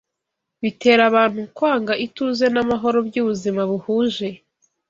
bitera 0.61 1.01
abantu 1.09 1.39
kwanga 1.57 1.93
ituze 2.05 2.45
n’amahoro 2.53 2.97
byubuzima 3.07 3.61
buhuje 3.69 4.27